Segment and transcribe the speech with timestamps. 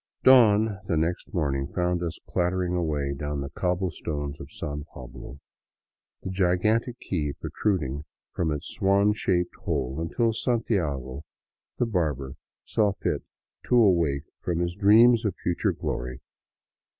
[0.23, 5.39] Dawn, the next morning, found us clattering away down the cobble stones of San Pablo,
[6.23, 11.21] the gigantic key protruding from its swan shaped hole until Santiago,
[11.77, 12.33] the barber,
[12.65, 13.21] saw fit
[13.65, 16.19] to awake from his dreams of future glory.